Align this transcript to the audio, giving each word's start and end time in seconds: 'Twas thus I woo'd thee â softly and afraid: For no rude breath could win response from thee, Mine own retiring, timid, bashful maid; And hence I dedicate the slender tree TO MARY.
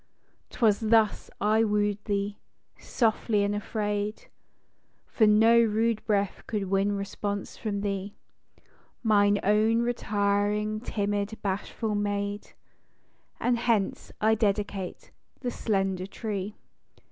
'Twas 0.49 0.79
thus 0.79 1.29
I 1.39 1.63
woo'd 1.63 2.03
thee 2.05 2.39
â 2.75 2.81
softly 2.81 3.43
and 3.43 3.53
afraid: 3.53 4.29
For 5.05 5.27
no 5.27 5.59
rude 5.61 6.03
breath 6.07 6.41
could 6.47 6.71
win 6.71 6.93
response 6.93 7.55
from 7.55 7.81
thee, 7.81 8.15
Mine 9.03 9.39
own 9.43 9.83
retiring, 9.83 10.79
timid, 10.81 11.37
bashful 11.43 11.93
maid; 11.93 12.53
And 13.39 13.59
hence 13.59 14.11
I 14.19 14.33
dedicate 14.33 15.11
the 15.41 15.51
slender 15.51 16.07
tree 16.07 16.49
TO 16.49 16.55
MARY. 16.57 16.59